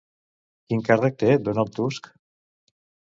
Quin 0.71 0.81
càrrec 0.87 1.19
té 1.25 1.29
Donald 1.49 1.77
Tusk? 1.77 2.11